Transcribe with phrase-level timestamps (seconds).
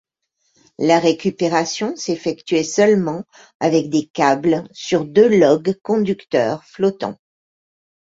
[0.79, 3.23] La récupération s'effectuait seulement
[3.59, 7.19] avec des câbles sur deux logs conducteurs flottants.